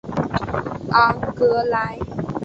[0.91, 1.99] 昂格莱。